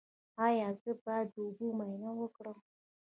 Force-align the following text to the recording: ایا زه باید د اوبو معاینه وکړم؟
ایا 0.45 0.67
زه 0.81 0.91
باید 1.03 1.27
د 1.33 1.37
اوبو 1.45 1.67
معاینه 1.77 2.11
وکړم؟ 2.19 2.57